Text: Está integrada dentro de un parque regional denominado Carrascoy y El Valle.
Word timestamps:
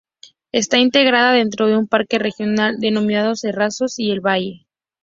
Está 0.51 0.79
integrada 0.79 1.31
dentro 1.31 1.67
de 1.67 1.77
un 1.77 1.87
parque 1.87 2.17
regional 2.17 2.79
denominado 2.79 3.33
Carrascoy 3.39 3.87
y 3.97 4.09
El 4.11 4.19
Valle. 4.21 4.65